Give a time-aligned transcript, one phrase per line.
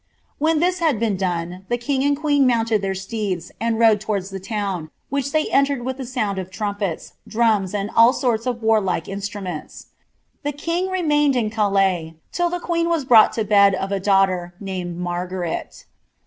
[0.39, 4.31] When this had been done, the king and queen mounted their steeds, and ode towards
[4.31, 8.63] the town, which they entered with the sound of trumpets, Irams, and all sorts of
[8.63, 9.89] warlike instruments.
[10.41, 13.99] The king remained in Ca um till the queen was brought to bed of a
[13.99, 15.85] daughter, named Margaret."